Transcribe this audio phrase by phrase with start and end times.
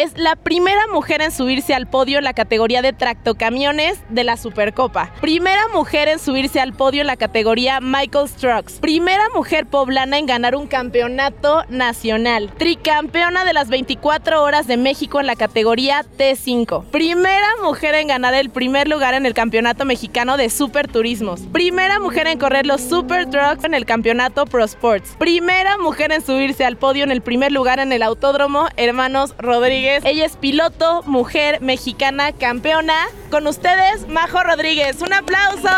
[0.00, 4.38] es la primera mujer en subirse al podio en la categoría de tractocamiones de la
[4.38, 5.12] Supercopa.
[5.20, 8.80] Primera mujer en subirse al podio en la categoría Michael Strokes.
[8.80, 12.50] Primera mujer poblana en ganar un campeonato nacional.
[12.56, 16.86] Tricampeona de las 24 horas de México en la categoría T5.
[16.86, 21.42] Primera mujer en ganar el primer lugar en el campeonato mexicano de superturismos.
[21.52, 25.14] Primera mujer en correr los Super Trucks en el campeonato Pro Sports.
[25.18, 29.89] Primera mujer en subirse al podio en el primer lugar en el autódromo Hermanos Rodríguez.
[30.04, 33.06] Ella es piloto, mujer, mexicana, campeona.
[33.30, 35.00] Con ustedes, Majo Rodríguez.
[35.02, 35.68] ¡Un aplauso!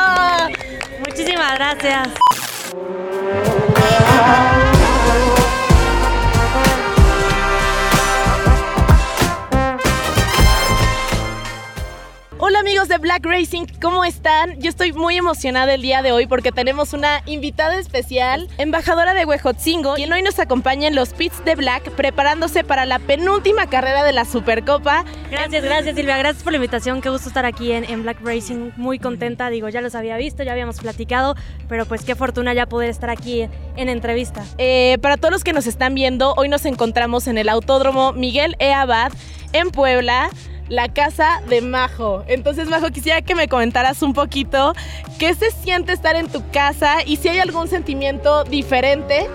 [1.07, 2.09] Muchísimas gracias.
[12.83, 14.59] Amigos de Black Racing, ¿cómo están?
[14.61, 19.25] Yo estoy muy emocionada el día de hoy porque tenemos una invitada especial, embajadora de
[19.25, 24.03] Huejotzingo, quien hoy nos acompaña en los pits de Black preparándose para la penúltima carrera
[24.03, 25.05] de la Supercopa.
[25.31, 28.99] Gracias, gracias Silvia, gracias por la invitación, qué gusto estar aquí en, Black Racing, muy
[28.99, 31.37] contenta, digo, ya los había visto, ya habíamos platicado,
[31.69, 34.45] pero pues qué fortuna ya poder estar aquí en entrevista.
[34.59, 38.57] Eh, para todos los que nos están viendo, hoy nos encontramos en el Autódromo Miguel
[38.59, 38.73] E.
[38.73, 39.13] Abad
[39.53, 40.31] en Puebla
[40.69, 42.25] la casa de Majo.
[42.29, 44.75] Entonces, Majo, quisiera que me comentaras un poquito
[45.19, 49.27] qué se siente estar en tu casa y si hay algún sentimiento diferente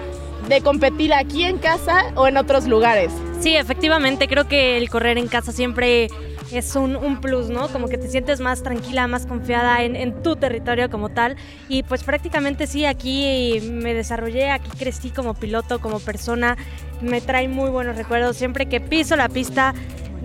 [0.47, 3.11] de competir aquí en casa o en otros lugares.
[3.39, 6.07] Sí, efectivamente, creo que el correr en casa siempre
[6.51, 7.67] es un, plus, ¿no?
[7.69, 11.35] Como que te sientes más tranquila, más confiada en, en, tu territorio como tal.
[11.67, 16.57] Y pues prácticamente sí, aquí me desarrollé, aquí crecí como piloto, como persona.
[17.01, 18.37] Me trae muy buenos recuerdos.
[18.37, 19.73] Siempre que piso la pista,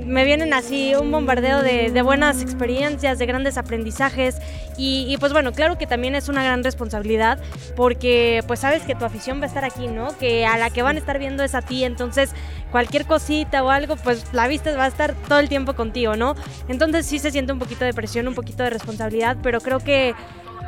[0.07, 4.37] me vienen así un bombardeo de, buenas experiencias, de grandes aprendizajes
[4.77, 7.39] y, pues bueno, claro que también es una gran responsabilidad
[7.77, 10.17] porque pues sabes que tu afición va a estar aquí, ¿no?
[10.19, 12.31] Que a la que van a estar viendo es a ti, entonces
[12.71, 16.35] cualquier cosita o algo, pues la vista va a estar todo el tiempo contigo, ¿no?
[16.69, 20.15] Entonces sí se siente un poquito de presión, un poquito de responsabilidad, pero creo que,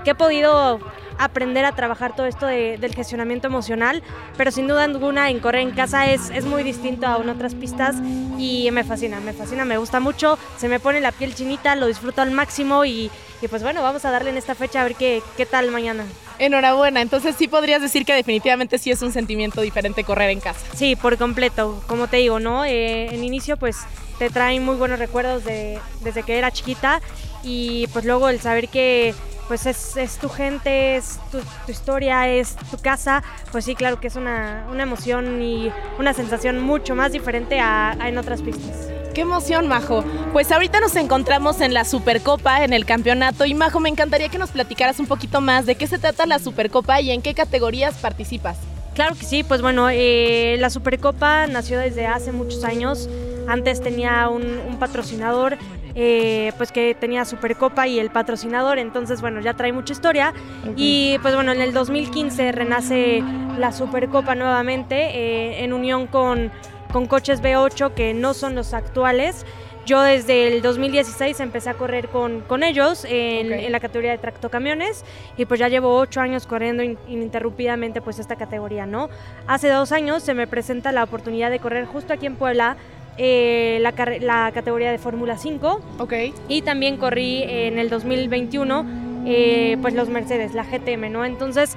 [0.04, 0.80] que he podido
[1.18, 4.02] aprender a trabajar todo esto del gestionamiento emocional,
[4.36, 7.96] pero sin duda alguna en correr en casa es, es muy distinto a otras pistas
[8.38, 11.86] y me fascina, me fascina, me gusta mucho, se me pone la piel chinita, lo
[11.86, 14.96] disfruto al máximo y, y pues bueno, vamos a darle en esta fecha a ver
[14.96, 16.04] qué, qué tal mañana.
[16.38, 20.66] Enhorabuena, entonces sí podrías decir que definitivamente sí es un sentimiento diferente correr en casa.
[20.74, 22.64] Sí, por completo, como te digo, ¿no?
[22.64, 23.78] Eh, en inicio pues
[24.18, 27.00] te traen muy buenos recuerdos de, desde que era chiquita
[27.44, 29.14] y pues luego el saber que
[29.48, 31.38] pues es, tu gente, es tu,
[31.70, 33.22] historia, es tu casa,
[33.52, 38.16] pues sí, claro que es una, emoción y una sensación mucho más diferente a, en
[38.18, 38.88] otras pistas.
[39.12, 40.02] Qué emoción, Majo.
[40.32, 43.44] Pues ahorita nos encontramos en la Supercopa, en el campeonato.
[43.44, 46.40] Y Majo, me encantaría que nos platicaras un poquito más de qué se trata la
[46.40, 48.56] Supercopa y en qué categorías participas.
[48.94, 53.08] Claro que sí, pues bueno, eh, la Supercopa nació desde hace muchos años.
[53.46, 55.58] Antes tenía un, un patrocinador
[55.94, 60.32] eh, pues que tenía Supercopa y el patrocinador, entonces bueno, ya trae mucha historia.
[60.76, 63.22] Y pues bueno, en el 2015 renace
[63.58, 66.50] la Supercopa nuevamente eh, en unión con,
[66.92, 69.46] con coches B8 que no son los actuales.
[69.86, 75.04] Yo desde el 2016 empecé a correr con, con ellos en, la categoría de tractocamiones
[75.36, 79.10] y pues ya llevo ocho años corriendo ininterrumpidamente pues esta categoría, ¿no?
[79.46, 82.78] Hace dos años se me presenta la oportunidad de correr justo aquí en Puebla
[83.18, 85.80] eh, la, la, categoría de Fórmula 5.
[85.98, 86.12] Ok.
[86.48, 91.24] Y también corrí en el 2021 eh, pues los Mercedes, la GTM, ¿no?
[91.24, 91.76] Entonces,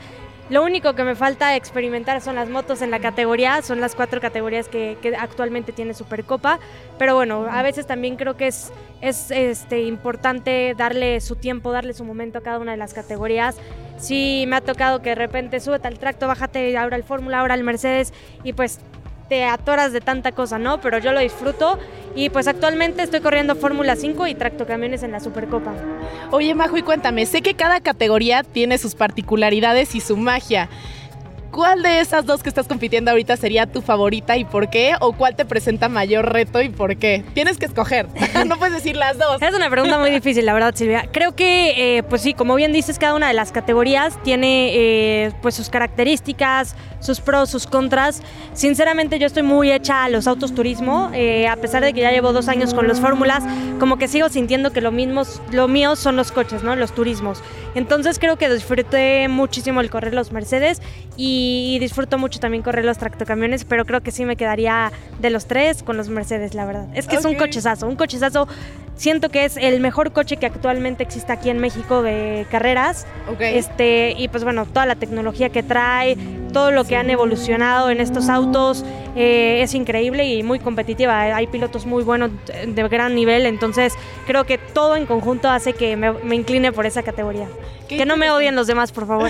[0.50, 4.20] lo único que me falta experimentar son las motos en la categoría, son las cuatro
[4.20, 6.60] categorías que, actualmente tiene Supercopa,
[6.98, 8.72] pero bueno, a veces también creo que es,
[9.02, 13.58] es este, importante darle su tiempo, darle su momento a cada una de las categorías.
[13.98, 17.56] Sí, me ha tocado que de repente súbete al tracto, bájate ahora el Fórmula, ahora
[17.56, 18.80] el Mercedes, y pues
[19.30, 20.80] te atoras de tanta cosa, ¿no?
[20.82, 21.78] Pero yo lo disfruto
[22.16, 25.74] y pues actualmente estoy corriendo Fórmula 5 y tractocamiones en la Supercopa.
[26.32, 30.70] Oye, Majo, y cuéntame, sé que cada categoría tiene sus particularidades y su magia.
[31.52, 34.96] ¿Cuál de esas dos que estás compitiendo ahorita sería tu favorita y por qué?
[35.00, 37.24] ¿O cuál te presenta mayor reto y por qué?
[37.34, 38.08] Tienes que escoger,
[38.46, 39.42] no puedes decir las dos.
[39.42, 41.10] Es una pregunta muy difícil, la verdad, Silvia.
[41.12, 45.32] Creo que, eh, pues sí, como bien dices, cada una de las categorías tiene eh,
[45.42, 48.22] pues sus características, sus pros, sus contras.
[48.54, 52.12] Sinceramente, yo estoy muy hecha a los autos turismo, eh, a pesar de que ya
[52.12, 53.44] llevo dos años con los fórmulas,
[53.80, 56.76] como que sigo sintiendo que lo, mismo, lo mío son los coches, ¿no?
[56.76, 57.42] Los turismos.
[57.76, 60.82] Entonces creo que disfruté muchísimo el correr los Mercedes
[61.16, 65.30] y y disfruto mucho también correr los tractocamiones, pero creo que sí me quedaría de
[65.30, 66.88] los tres con los Mercedes, la verdad.
[66.94, 68.48] Es que es un cochezazo, un cochezazo
[68.96, 73.06] siento que es el mejor coche que actualmente existe aquí en México de carreras.
[73.40, 76.18] Este, y pues bueno, toda la tecnología que trae,
[76.52, 78.84] todo lo que han evolucionado en estos autos
[79.18, 81.20] eh, es increíble y muy competitiva.
[81.36, 82.32] Hay pilotos muy buenos
[82.68, 83.94] de gran nivel, entonces
[84.26, 87.48] creo que todo en conjunto hace que me, me incline por esa categoría.
[87.88, 89.30] Que no me odien los demás, por favor.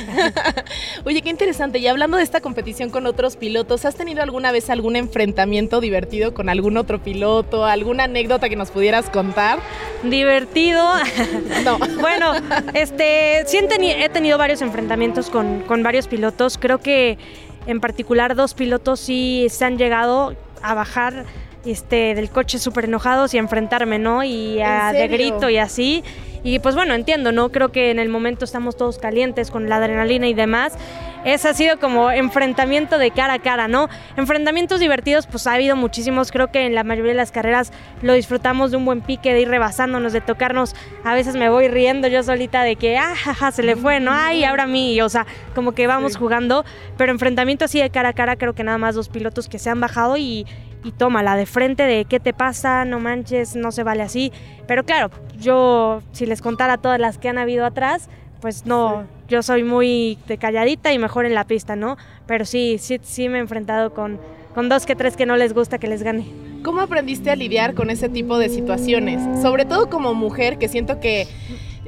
[1.05, 1.77] Oye, qué interesante.
[1.79, 6.33] Y hablando de esta competición con otros pilotos, ¿has tenido alguna vez algún enfrentamiento divertido
[6.33, 7.65] con algún otro piloto?
[7.65, 9.59] ¿Alguna anécdota que nos pudieras contar?
[10.03, 10.83] Divertido.
[11.65, 11.77] no.
[12.01, 12.33] bueno,
[12.73, 16.57] este, sí he, tenido varios enfrentamientos con, con varios pilotos.
[16.57, 17.17] Creo que
[17.67, 21.25] en particular dos pilotos sí se han llegado a bajar
[21.65, 24.23] este, del coche súper enojados y a enfrentarme, ¿no?
[24.23, 26.03] Y a, de grito y así.
[26.43, 27.49] Y pues bueno, entiendo, ¿no?
[27.49, 30.77] Creo que en el momento estamos todos calientes con la adrenalina y demás.
[31.25, 33.89] Ese ha sido como enfrentamiento de cara a cara, ¿no?
[34.15, 36.31] Enfrentamientos divertidos, pues ha habido muchísimos.
[36.31, 39.41] Creo que en la mayoría de las carreras lo disfrutamos de un buen pique, de
[39.41, 40.73] ir rebasándonos, de tocarnos.
[41.03, 44.11] A veces me voy riendo yo solita de que, ah, jaja, se le fue, ¿no?
[44.13, 45.01] Ay, ahora a mí.
[45.01, 46.63] O sea, como que vamos jugando.
[46.97, 49.69] Pero enfrentamiento así de cara a cara, creo que nada más dos pilotos que se
[49.69, 50.45] han bajado y,
[50.87, 54.31] y la de frente de qué te pasa, no manches, no se vale así.
[54.67, 59.43] Pero claro, yo si les contara todas las que han habido atrás, pues no, yo
[59.43, 61.97] soy muy de calladita y mejor en la pista, ¿no?
[62.25, 64.19] Pero sí, sí, sí me he enfrentado con,
[64.55, 66.25] con dos que tres que no les gusta que les gane.
[66.63, 69.41] ¿Cómo aprendiste a lidiar con ese tipo de situaciones?
[69.41, 71.27] Sobre todo como mujer, que siento que,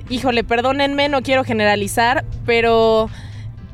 [0.10, 3.10] híjole, perdónenme, no quiero generalizar, pero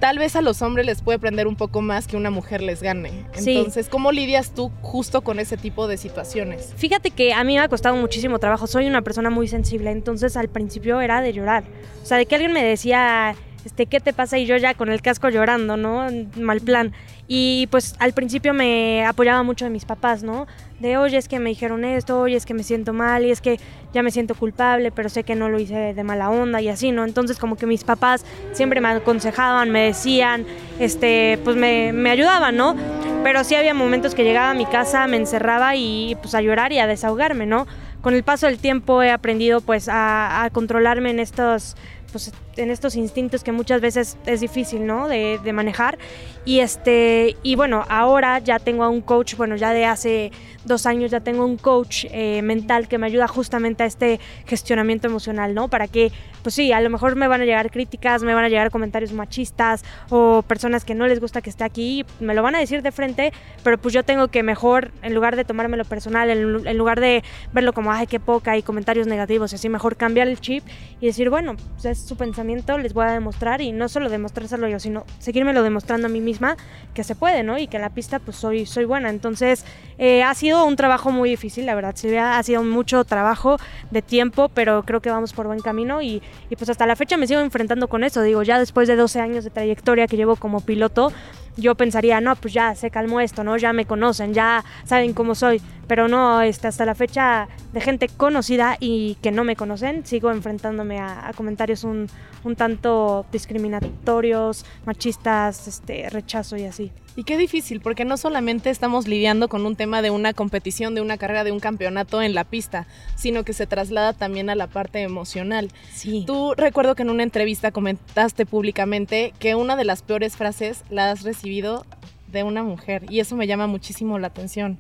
[0.06, 2.84] tal vez a los hombres les puede prender un poco más que una mujer les
[2.84, 3.26] gane.
[3.36, 6.76] Entonces, ¿cómo lidias tú justo con ese tipo de situaciones?
[6.78, 8.68] Fíjate que a mí me ha costado muchísimo trabajo.
[8.68, 11.64] Soy una persona muy sensible, entonces al principio era de llorar.
[12.04, 13.34] O sea, de que alguien me decía,
[13.66, 14.38] este, ¿qué te pasa?
[14.38, 16.06] Y yo ya con el casco llorando, ¿no?
[16.36, 16.94] Mal plan.
[17.28, 20.46] Y pues al principio me apoyaba mucho de mis papás, ¿no?
[20.80, 23.42] De, oye, es que me dijeron esto, oye, es que me siento mal y es
[23.42, 23.60] que
[23.94, 26.92] ya me siento culpable, pero sé que no lo hice de mala onda y así,
[26.92, 27.04] ¿no?
[27.04, 30.46] Entonces como que mis papás siempre me aconsejaban, me decían,
[30.80, 32.76] este, pues me, me ayudaban, ¿no?
[33.24, 36.74] Pero sí había momentos que llegaba a mi casa, me encerraba y pues a llorar
[36.74, 37.66] y a desahogarme, ¿no?
[38.02, 41.76] Con el paso del tiempo he aprendido pues a, a controlarme en estos
[42.16, 45.10] pues, en estos instintos que muchas veces es difícil, ¿no?
[45.10, 45.98] De, de, manejar.
[46.46, 50.32] Y, este, y bueno, ahora ya tengo a un coach, bueno, ya de hace
[50.66, 55.08] dos años ya tengo un coach eh, mental que me ayuda justamente a este gestionamiento
[55.08, 55.68] emocional, ¿no?
[55.68, 58.50] Para que, pues sí, a lo mejor me van a llegar críticas, me van a
[58.50, 62.56] llegar comentarios machistas o personas que no les gusta que esté aquí, me lo van
[62.56, 63.32] a decir de frente,
[63.64, 67.24] pero pues yo tengo que mejor, en lugar de tomármelo personal, en, lugar de
[67.54, 70.64] verlo como, ay, qué poca y comentarios negativos, así mejor cambiar el chip
[71.00, 74.68] y decir, bueno, pues es su pensamiento, les voy a demostrar y no solo demostrárselo
[74.68, 76.56] yo, sino seguírmelo demostrando a mí misma
[76.94, 77.58] que se puede, ¿no?
[77.58, 79.10] Y que en la pista pues soy, soy buena.
[79.10, 79.66] Entonces
[79.98, 83.58] eh, ha sido un trabajo muy difícil, la verdad, Silvia, ha sido mucho trabajo
[83.92, 87.18] de tiempo, pero creo que vamos por buen camino y, y pues hasta la fecha
[87.18, 90.36] me sigo enfrentando con eso, digo, ya después de 12 años de trayectoria que llevo
[90.36, 91.12] como piloto,
[91.58, 93.58] yo pensaría, no, pues ya se calmó esto, ¿no?
[93.58, 95.62] Ya me conocen, ya saben cómo soy.
[95.88, 100.32] Pero no, este, hasta la fecha de gente conocida y que no me conocen, sigo
[100.32, 102.08] enfrentándome a, comentarios un,
[102.46, 106.92] un, tanto discriminatorios, machistas, este, rechazo y así.
[107.18, 111.02] Y qué difícil, porque no solamente estamos lidiando con un tema de una competición, de
[111.02, 114.68] una carrera, de un campeonato en la pista, sino que se traslada también a la
[114.68, 115.72] parte emocional.
[115.94, 116.24] Sí.
[116.28, 121.12] Tú recuerdo que en una entrevista comentaste públicamente que una de las peores frases la
[121.12, 121.86] has recibido
[122.32, 124.78] de una mujer y eso me llama muchísimo la atención.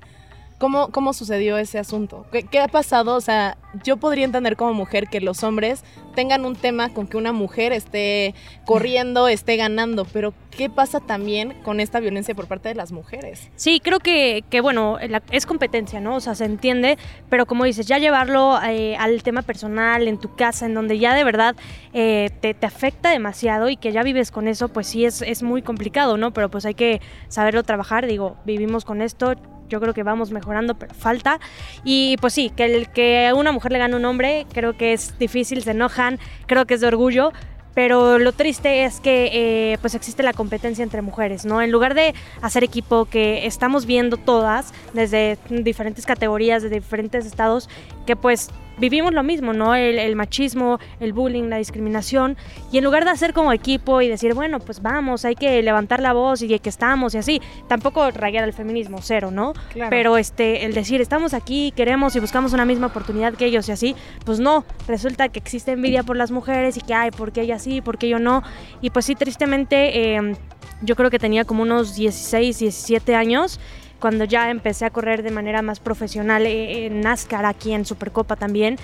[0.57, 2.25] ¿Cómo, ¿Cómo sucedió ese asunto?
[2.31, 3.15] ¿Qué, ¿Qué, ha pasado?
[3.15, 5.83] O sea, yo podría entender como mujer que los hombres
[6.15, 8.33] tengan un tema con que una mujer esté
[8.65, 13.49] corriendo, esté ganando, pero ¿qué pasa también con esta violencia por parte de las mujeres?
[13.57, 14.97] Sí, creo que, que bueno,
[15.29, 16.15] es competencia, ¿no?
[16.15, 16.97] O sea, se entiende,
[17.29, 21.13] pero como dices, ya llevarlo eh, al tema personal, en tu casa, en donde ya
[21.13, 21.55] de verdad
[21.93, 25.43] eh, te, te, afecta demasiado y que ya vives con eso, pues sí es, es
[25.43, 26.31] muy complicado, ¿no?
[26.31, 29.35] Pero pues hay que saberlo trabajar, digo, vivimos con esto,
[29.69, 31.39] yo creo que vamos mejorando, pero falta.
[31.83, 35.17] Y pues sí, que, el, que una mujer le gane un hombre, creo que es
[35.17, 37.31] difícil, se enojan, creo que es de orgullo,
[37.75, 41.61] pero lo triste es que eh, pues existe la competencia entre mujeres, ¿no?
[41.61, 47.69] En lugar de hacer equipo que estamos viendo todas desde diferentes categorías, de diferentes estados,
[48.05, 49.75] que pues vivimos lo mismo, ¿no?
[49.75, 52.37] El, machismo, el bullying, la discriminación.
[52.71, 56.01] Y en lugar de hacer como equipo y decir, bueno, pues vamos, hay que levantar
[56.01, 59.53] la voz y que estamos y así, tampoco rayar el feminismo, cero, ¿no?
[59.89, 63.71] Pero este, el decir, estamos aquí, queremos y buscamos una misma oportunidad que ellos y
[63.71, 67.41] así, pues no, resulta que existe envidia por las mujeres y que, ay, ¿por qué
[67.41, 67.81] ella sí?
[67.81, 68.43] ¿Por qué yo no?
[68.81, 70.35] Y pues sí, tristemente, em,
[70.81, 73.59] yo creo que tenía como unos 16, 17 años
[73.99, 78.35] cuando ya empecé a correr de manera más profesional eh, en NASCAR aquí en Supercopa
[78.35, 78.77] también,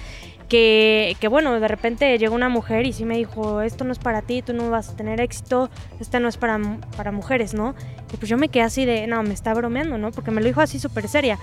[0.49, 3.99] que, que, bueno, de repente llegó una mujer y sí me dijo, esto no es
[3.99, 5.69] para ti, tú no vas a tener éxito,
[6.01, 6.59] esto no es para,
[6.97, 7.73] para mujeres, ¿no?
[8.13, 10.11] Y pues yo me quedé así de, no, me está bromeando, ¿no?
[10.11, 11.39] Porque me lo dijo así súper seria.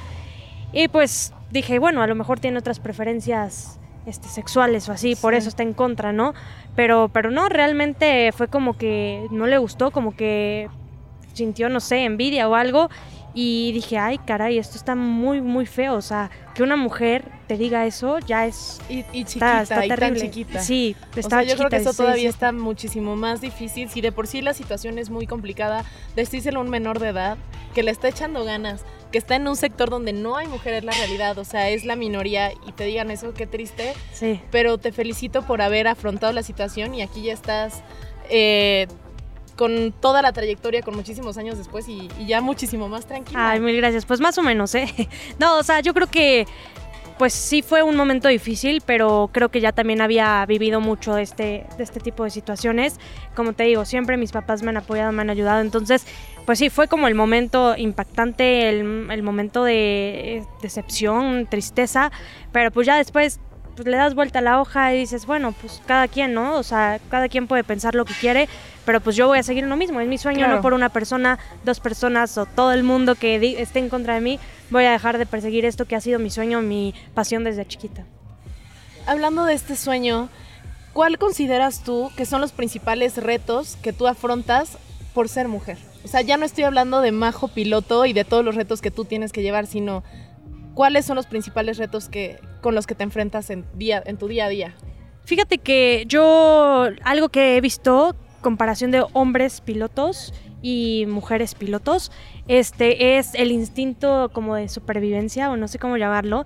[0.72, 5.34] Y pues dije, bueno, a lo mejor tiene otras preferencias este, sexuales o así, por
[5.34, 6.34] eso está en contra, ¿no?
[6.76, 10.68] Pero, pero no, realmente fue como que no le gustó, como que
[11.32, 12.90] sintió, no sé, envidia o algo.
[13.40, 15.94] Y dije, ay, caray, esto está muy, muy feo.
[15.94, 18.80] O sea, que una mujer te diga eso ya es.
[18.88, 20.60] Y, chiquita, está, y tan chiquita.
[20.60, 23.90] Sí, está o Yo creo que eso todavía está muchísimo más difícil.
[23.90, 25.84] Si de por sí la situación es muy complicada,
[26.16, 27.38] decírselo a un menor de edad
[27.76, 30.90] que le está echando ganas, que está en un sector donde no hay mujeres, la
[30.90, 31.38] realidad.
[31.38, 33.94] O sea, es la minoría y te digan eso, qué triste.
[34.12, 34.40] Sí.
[34.50, 37.84] Pero te felicito por haber afrontado la situación y aquí ya estás.
[38.30, 38.88] Eh,
[39.58, 43.50] con toda la trayectoria, con muchísimos años después y, ya muchísimo más tranquila.
[43.50, 44.06] Ay, mil gracias.
[44.06, 44.86] Pues más o menos, ¿eh?
[45.38, 46.46] No, o sea, yo creo que
[47.18, 51.66] pues sí fue un momento difícil, pero creo que ya también había vivido mucho este,
[51.76, 53.00] de este tipo de situaciones.
[53.34, 55.60] Como te digo, siempre mis papás me han apoyado, me han ayudado.
[55.60, 56.06] Entonces,
[56.46, 62.12] pues sí, fue como el momento impactante, el, el momento de decepción, tristeza,
[62.52, 63.40] pero pues ya después
[63.78, 66.58] pues le das vuelta a la hoja y dices, bueno, pues cada quien, ¿no?
[66.58, 68.48] O sea, cada quien puede pensar lo que quiere,
[68.84, 70.00] pero pues yo voy a seguir lo mismo.
[70.00, 73.78] Es mi sueño, no por una persona, dos personas o todo el mundo que esté
[73.78, 74.40] en contra de mí.
[74.70, 78.04] Voy a dejar de perseguir esto que ha sido mi sueño, mi pasión desde chiquita.
[79.06, 80.28] Hablando de este sueño,
[80.92, 84.76] ¿cuál consideras tú que son los principales retos que tú afrontas
[85.14, 85.78] por ser mujer?
[86.04, 88.90] O sea, ya no estoy hablando de majo piloto y de todos los retos que
[88.90, 90.02] tú tienes que llevar, sino
[90.78, 94.28] ¿cuáles son los principales retos que, con los que te enfrentas en, día, en tu
[94.28, 94.76] día a día?
[95.24, 100.32] Fíjate que yo, algo que he visto, comparación de hombres pilotos
[100.62, 102.12] y mujeres pilotos,
[102.46, 106.44] este es el instinto como de supervivencia o no sé cómo llamarlo.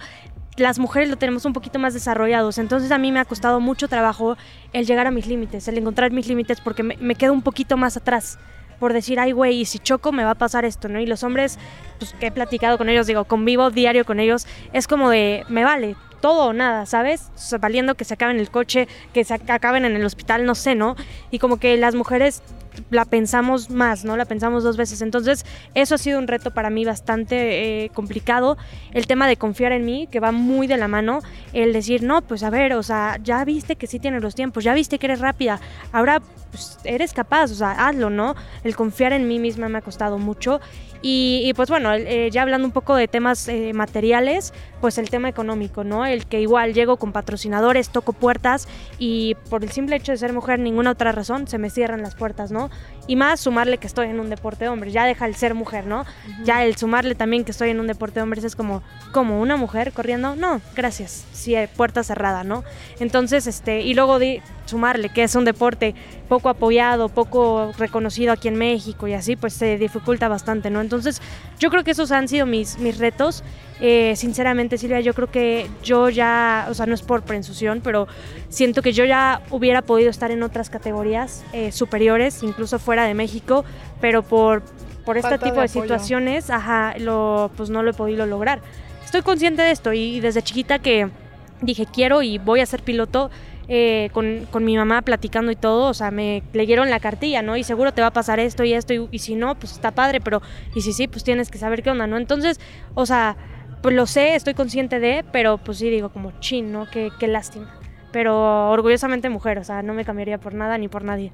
[0.57, 3.87] Las mujeres lo tenemos un poquito más desarrollados, entonces a mí me ha costado mucho
[3.87, 4.39] trabajo
[4.73, 7.77] el llegar a mis límites, el encontrar mis límites porque me, me quedo un poquito
[7.77, 8.39] más atrás
[8.83, 10.99] por decir, ay, güey, y si choco me va a pasar esto, ¿no?
[10.99, 11.57] Y los hombres,
[12.01, 15.63] pues que he platicado con ellos, digo, convivo diario con ellos, es como de, me
[15.63, 17.31] vale, todo o nada, ¿sabes?
[17.61, 20.97] valiendo que se acaben el coche, que se acaben en el hospital, no sé, ¿no?
[21.31, 22.43] Y como que las mujeres
[22.91, 24.17] la pensamos más, ¿no?
[24.17, 25.03] La pensamos dos veces.
[25.03, 28.57] Entonces, eso ha sido un reto para mí bastante eh, complicado.
[28.93, 31.21] El tema de confiar en mí, que va muy de la mano.
[31.53, 34.65] El decir, no, pues a ver, o sea, ya viste que sí tienes los tiempos,
[34.65, 35.61] ya viste que eres rápida,
[35.93, 38.35] ahora pues, eres capaz, o sea, hazlo, ¿no?
[38.63, 40.61] El confiar en mí misma me ha costado mucho.
[41.05, 45.29] Y, pues bueno, eh, ya hablando un poco de temas eh, materiales, pues el tema
[45.29, 46.07] económico, ¿no?
[46.07, 48.69] El que igual llego con patrocinadores, toco puertas
[49.01, 52.15] y por el simple hecho de ser mujer, ninguna otra razón, se me cierran las
[52.15, 52.62] puertas, ¿no?
[52.63, 52.71] 嗯。
[53.07, 56.05] Y más sumarle que estoy en un deporte de hombres, ya deja el ser mujer, ¿no?
[56.45, 58.83] Ya el sumarle también que estoy en un deporte de hombres es como,
[59.13, 62.63] como una mujer corriendo, no, gracias, si hay puerta cerrada, ¿no?
[63.01, 65.95] Entonces, este, y luego di, sumarle que es un deporte
[66.29, 70.81] poco apoyado, poco reconocido aquí en México y así, pues se dificulta bastante, ¿no?
[70.81, 71.21] Entonces,
[71.59, 73.45] yo creo que esos han sido mis, mis retos.
[73.81, 78.07] Eh, sinceramente, Silvia, yo creo que yo ya, o sea, no es por presunción, pero
[78.49, 83.15] siento que yo ya hubiera podido estar en otras categorías eh, superiores, incluso fuera de
[83.15, 83.65] México,
[84.03, 84.63] pero por,
[85.07, 88.61] por este tipo de, situaciones, ajá, lo, pues no lo he podido lograr.
[89.03, 91.09] Estoy consciente de esto y desde chiquita que
[91.63, 93.31] dije quiero y voy a ser piloto,
[93.67, 97.57] eh, con, con, mi mamá platicando y todo, o sea, me leyeron la cartilla, ¿no?
[97.57, 100.21] Y seguro te va a pasar esto y esto, y, si no, pues está padre,
[100.21, 100.43] pero
[100.75, 102.19] y si sí, pues tienes que saber qué onda, ¿no?
[102.19, 102.61] Entonces,
[102.93, 103.39] o sea,
[103.81, 106.91] pues lo sé, estoy consciente de, pero pues sí digo como chin, ¿no?
[106.91, 107.75] Qué, qué lástima.
[108.13, 111.33] Pero orgullosamente mujer, o sea, no me cambiaría por nada ni por nadie.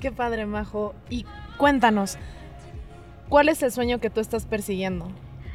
[0.00, 0.94] Qué padre, Majo.
[1.10, 1.24] Y
[1.56, 2.18] cuéntanos,
[3.28, 5.08] ¿cuál es el sueño que tú estás persiguiendo?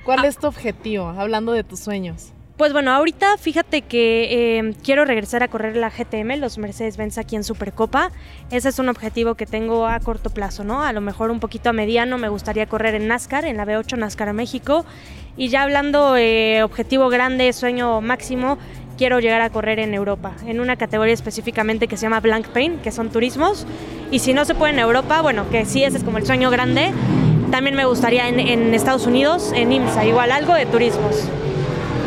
[0.05, 0.27] ¿Cuál ah.
[0.27, 2.33] es tu objetivo, hablando de tus sueños?
[2.59, 7.37] Pues bueno, ahorita fíjate que em, quiero regresar a correr la GTM, los Mercedes-Benz aquí
[7.37, 8.11] en Supercopa.
[8.51, 10.83] Ese es un objetivo que tengo a corto plazo, ¿no?
[10.83, 13.97] A lo mejor un poquito a mediano me gustaría correr en NASCAR, en la B8
[13.97, 14.85] NASCAR a México.
[15.37, 18.57] Y ya hablando eh, objetivo grande, sueño máximo,
[18.99, 22.81] quiero llegar a correr en Europa, en una categoría específicamente que se llama Blank Paint,
[22.81, 23.65] que son turismos.
[24.11, 26.49] Y si no se puede en Europa, bueno, que sí, ese es como el sueño
[26.49, 26.91] grande.
[27.49, 31.29] También me gustaría en, en Estados Unidos, en IMSA, igual algo de turismos.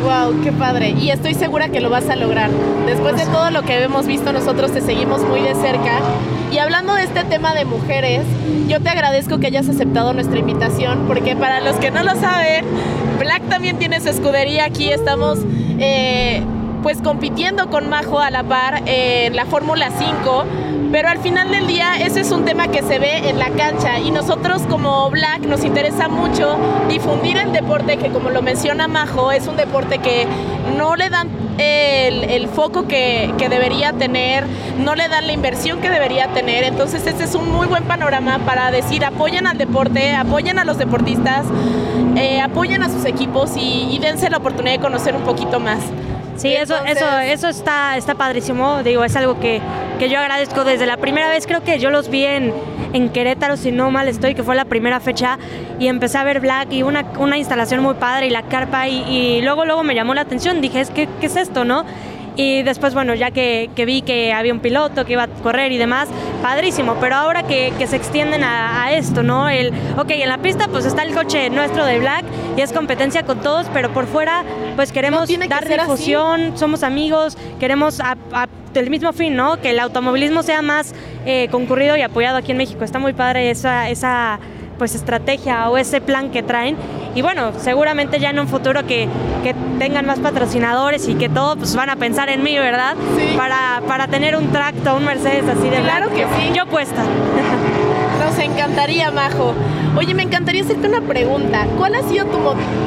[0.03, 0.91] Wow, qué padre.
[0.91, 2.51] Y estoy segura que lo vas a lograr.
[2.85, 5.97] Después de todo lo que hemos visto, nosotros te seguimos muy de cerca.
[6.51, 8.21] Y hablando de este tema de mujeres,
[8.67, 12.65] yo te agradezco que hayas aceptado nuestra invitación, porque para los que no lo saben,
[13.17, 14.91] Black también tiene su escudería aquí.
[14.91, 15.39] Estamos
[15.79, 16.43] eh,
[16.83, 20.45] pues compitiendo con Majo a la par en la Fórmula 5
[20.91, 23.99] pero al final del día ese es un tema que se ve en la cancha
[23.99, 26.57] y nosotros como Black nos interesa mucho
[26.89, 30.27] difundir el deporte que como lo menciona Majo es un deporte que
[30.77, 34.45] no le dan el, foco que, debería tener,
[34.79, 36.63] no le dan la inversión que debería tener.
[36.63, 40.77] Entonces este es un muy buen panorama para decir apoyen al deporte, apoyen a los
[40.77, 41.45] deportistas,
[42.15, 45.79] eh, apoyen a sus equipos y dense la oportunidad de conocer un poquito más.
[46.35, 48.83] Sí, eso, eso, eso está, está padrísimo.
[48.83, 49.61] Digo, es algo que,
[49.99, 51.45] que, yo agradezco desde la primera vez.
[51.45, 52.53] Creo que yo los vi en,
[52.93, 55.37] en, Querétaro, si no mal estoy, que fue la primera fecha.
[55.79, 58.87] Y empecé a ver Black y una, una instalación muy padre y la carpa.
[58.87, 60.61] Y, y luego, luego me llamó la atención.
[60.61, 61.85] Dije, es ¿qué es esto, no?
[62.35, 65.77] Y después, bueno, ya que, vi que había un piloto que iba a correr y
[65.77, 66.09] demás,
[66.43, 66.97] padrísimo.
[66.99, 69.49] Pero ahora que, se extienden a, esto, ¿no?
[69.49, 73.23] El, ok, en la pista pues está el coche nuestro de Black y es competencia
[73.23, 74.43] con todos, pero por fuera
[74.75, 77.99] pues queremos dar difusión, somos amigos, queremos
[78.75, 79.59] el mismo fin, ¿no?
[79.61, 80.93] Que el automovilismo sea más
[81.25, 82.83] eh, concurrido y apoyado aquí en México.
[82.83, 84.39] Está muy padre esa, esa
[84.77, 86.75] pues estrategia o ese plan que traen.
[87.15, 89.07] Y bueno, seguramente ya en un futuro que,
[89.43, 92.95] que tengan más patrocinadores y que todo pues van a pensar en mí, ¿verdad?
[93.37, 96.51] Para, para tener un tracto, un Mercedes así de Claro que sí.
[96.55, 97.03] Yo puesta.
[98.25, 99.53] Nos encantaría, Majo.
[99.95, 101.67] Oye, me encantaría hacerte una pregunta.
[101.77, 102.37] ¿Cuál ha sido tu,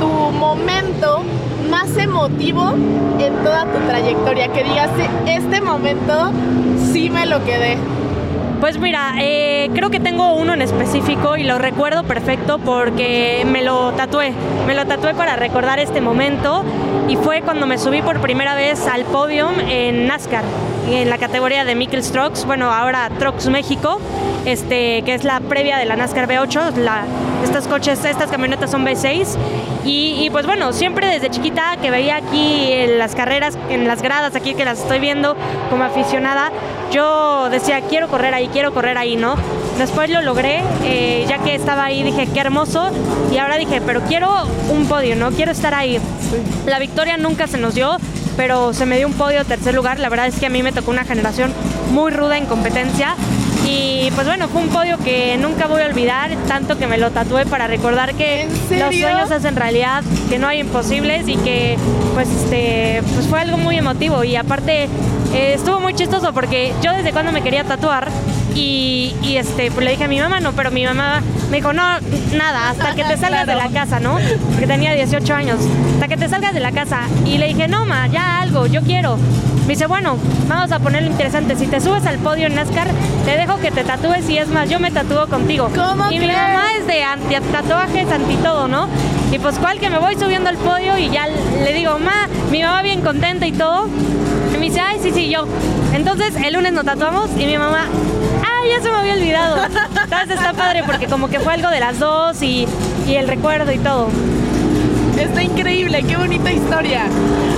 [0.00, 1.22] tu momento
[1.70, 2.72] más emotivo
[3.20, 4.48] en toda tu trayectoria?
[4.48, 4.90] Que digas,
[5.26, 6.32] este momento
[6.92, 7.76] sí me lo quedé.
[8.60, 13.62] Pues mira, eh, creo que tengo uno en específico y lo recuerdo perfecto porque me
[13.62, 14.32] lo tatué.
[14.66, 16.64] Me lo tatué para recordar este momento
[17.06, 20.42] y fue cuando me subí por primera vez al podium en NASCAR,
[20.88, 24.00] en la categoría de Michael Strokes, bueno, ahora Trucks México,
[24.46, 26.76] este, que es la previa de la NASCAR B8.
[26.76, 27.04] La,
[27.44, 29.36] estos coches, estas camionetas son B6
[29.86, 34.02] y, y, pues bueno, siempre desde chiquita que veía aquí en las carreras, en las
[34.02, 35.36] gradas, aquí que las estoy viendo
[35.70, 36.50] como aficionada,
[36.90, 39.36] yo decía, quiero correr ahí, quiero correr ahí, ¿no?
[39.78, 42.90] Después lo logré, eh, ya que estaba ahí dije, qué hermoso,
[43.32, 45.30] y ahora dije, pero quiero un podio, ¿no?
[45.30, 46.00] Quiero estar ahí.
[46.66, 47.96] La victoria nunca se nos dio,
[48.36, 50.72] pero se me dio un podio tercer lugar, la verdad es que a mí me
[50.72, 51.52] tocó una generación
[51.92, 53.14] muy ruda en competencia
[53.66, 57.10] y pues bueno, fue un podio que nunca voy a olvidar, tanto que me lo
[57.10, 61.76] tatué para recordar que los sueños hacen realidad, que no hay imposibles y que
[62.14, 64.22] pues este pues fue algo muy emotivo.
[64.22, 64.84] Y aparte
[65.34, 68.08] eh, estuvo muy chistoso porque yo desde cuando me quería tatuar
[68.56, 71.82] y, este, pues le dije a mi mamá, no, pero mi mamá me dijo, no,
[72.34, 74.18] nada, hasta que te salgas de la casa, ¿no?
[74.50, 75.58] Porque tenía 18 años,
[75.94, 77.00] hasta que te salgas de la casa.
[77.24, 79.18] Y le dije, no, ma, ya algo, yo quiero.
[79.66, 80.16] Me dice, bueno,
[80.48, 81.56] vamos a ponerlo interesante.
[81.56, 82.88] Si te subes al podio en NASCAR,
[83.24, 85.68] te dejo que te tatúes y es más, yo me tatúo contigo.
[85.74, 88.88] ¿Cómo y mi mamá es de anti tatuajes, anti todo, ¿no?
[89.32, 92.62] Y pues cual que me voy subiendo al podio y ya le digo, ma, mi
[92.62, 93.88] mamá bien contenta y todo.
[94.54, 95.46] Y me dice, ay, sí, sí, yo.
[95.92, 97.86] Entonces el lunes nos tatuamos y mi mamá,
[98.68, 99.64] ya se me había olvidado.
[99.64, 102.66] Entonces está padre porque como que fue algo de las dos y,
[103.06, 104.08] y el recuerdo y todo.
[105.18, 107.04] Está increíble, qué bonita historia.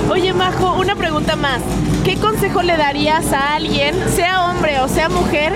[0.09, 1.61] Oye, Majo, una pregunta más.
[2.05, 5.53] ¿Qué consejo le darías a alguien, sea hombre o sea mujer,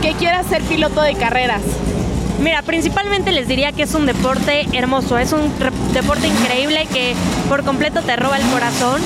[0.00, 1.62] que quiera ser piloto de carreras?
[2.40, 5.52] Mira, principalmente les diría que es un deporte hermoso, es un
[5.92, 7.14] deporte increíble que
[7.48, 9.00] por completo te roba el corazón.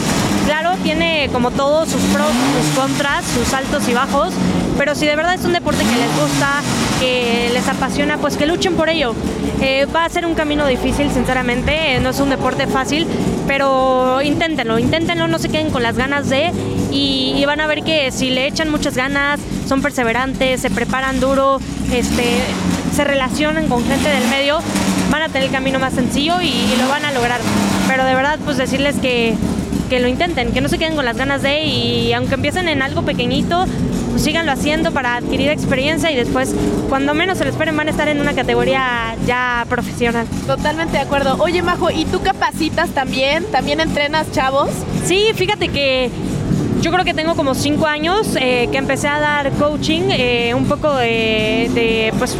[0.46, 2.30] Claro, tiene como todo sus pros,
[2.62, 4.32] sus contras, sus altos y bajos,
[4.78, 6.62] pero si de verdad es un deporte que les gusta,
[7.00, 9.14] que les apasiona, pues que luchen por ello.
[9.60, 13.06] Eh, va a ser un camino difícil, sinceramente, no es un deporte fácil,
[13.46, 16.52] pero inténtenlo, inténtenlo, no se queden con las ganas de
[16.90, 21.20] y, y van a ver que si le echan muchas ganas, son perseverantes, se preparan
[21.20, 21.60] duro,
[21.92, 22.24] este,
[22.94, 24.58] se relacionan con gente del medio,
[25.10, 27.40] van a tener el camino más sencillo y, lo van a lograr.
[27.88, 29.34] Pero de verdad, pues decirles que,
[29.88, 32.82] que, lo intenten, que no se queden con las ganas de y aunque empiecen en
[32.82, 33.66] algo pequeñito,
[34.10, 36.54] pues síganlo haciendo para adquirir experiencia y después,
[36.88, 40.26] cuando menos se lo esperen, van a estar en una categoría ya profesional.
[40.46, 41.36] Totalmente de acuerdo.
[41.38, 43.44] Oye, Majo, ¿y tú capacitas también?
[43.52, 44.70] ¿También entrenas chavos?
[45.04, 46.10] Sí, fíjate que
[46.80, 50.66] yo creo que tengo como cinco años eh, que empecé a dar coaching, eh, un
[50.66, 52.36] poco de, de, pues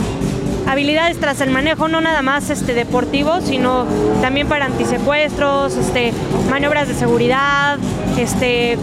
[0.66, 3.86] habilidades tras el manejo, no nada más este, deportivo, sino
[4.20, 6.12] también para antisecuestros, este,
[6.50, 7.78] maniobras de seguridad,
[8.18, 8.76] este,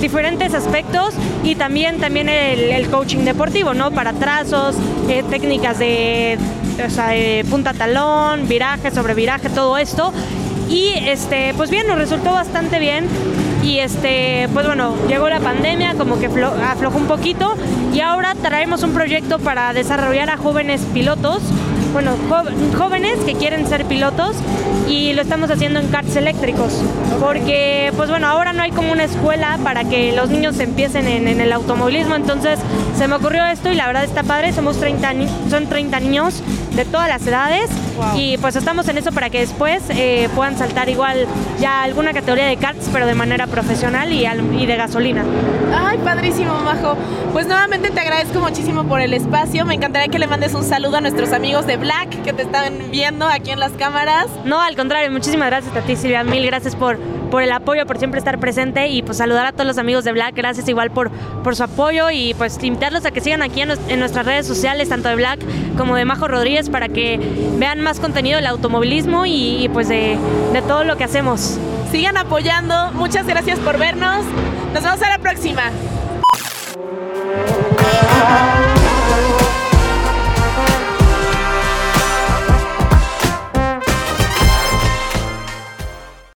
[0.00, 3.90] diferentes aspectos y también, también el, coaching deportivo, ¿no?
[3.90, 4.76] Para trazos,
[5.08, 6.38] eh, técnicas de,
[7.50, 10.12] punta talón, viraje sobre viraje, todo esto.
[10.68, 13.06] Y este, pues bien, nos resultó bastante bien
[13.62, 17.54] y este, pues bueno, llegó la pandemia, como que aflojó un poquito
[17.92, 21.42] y ahora traemos un proyecto para desarrollar a jóvenes pilotos
[21.92, 22.16] bueno,
[22.78, 24.36] jóvenes que quieren ser pilotos
[24.88, 26.80] y lo estamos haciendo en karts eléctricos.
[27.18, 31.40] Porque, pues bueno, ahora no hay como una escuela para que los niños empiecen en,
[31.40, 32.14] el automovilismo.
[32.14, 32.58] Entonces
[32.96, 34.52] se me ocurrió esto y la verdad está padre.
[34.52, 35.12] Somos 30,
[35.48, 36.42] son 30 niños
[36.74, 37.70] de todas las edades
[38.14, 41.26] y pues estamos en eso para que después eh, puedan saltar igual
[41.58, 45.24] ya alguna categoría de karts, pero de manera profesional y, y de gasolina.
[45.74, 46.96] Ay, padrísimo, Majo.
[47.32, 49.64] Pues nuevamente te agradezco muchísimo por el espacio.
[49.66, 52.90] Me encantaría que le mandes un saludo a nuestros amigos de Black que te están
[52.90, 54.26] viendo aquí en las cámaras.
[54.44, 56.24] No, al contrario, muchísimas gracias a ti, Silvia.
[56.24, 56.98] Mil gracias por,
[57.30, 60.12] por el apoyo, por siempre estar presente y pues saludar a todos los amigos de
[60.12, 60.34] Black.
[60.34, 61.10] Gracias igual por,
[61.42, 65.08] por su apoyo y pues invitarlos a que sigan aquí en, nuestras redes sociales, tanto
[65.08, 65.40] de Black
[65.76, 67.18] como de Majo Rodríguez, para que
[67.58, 70.18] vean más contenido del automovilismo y, pues de,
[70.52, 71.58] de todo lo que hacemos.
[71.90, 72.92] Sigan apoyando.
[72.92, 74.24] Muchas gracias por vernos.
[74.74, 75.70] Nos vemos a la próxima.